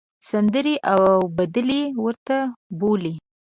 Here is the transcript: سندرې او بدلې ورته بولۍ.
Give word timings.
سندرې 0.29 0.75
او 0.93 1.01
بدلې 1.37 1.81
ورته 2.03 2.37
بولۍ. 2.79 3.13